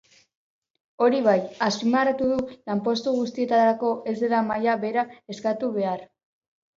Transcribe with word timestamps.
Hori 1.07 1.17
bai, 1.25 1.33
azpimarratu 1.65 2.29
du 2.31 2.39
lanpostu 2.71 3.13
guztietarako 3.17 3.91
ez 4.13 4.15
dela 4.23 4.39
maila 4.49 4.75
bera 4.85 5.05
eskatu 5.35 5.71
behar. 5.77 6.03